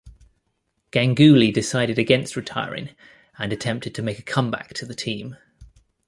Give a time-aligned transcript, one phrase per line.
[0.91, 2.89] Ganguly decided against retiring
[3.37, 5.37] and attempted to make a comeback to the team.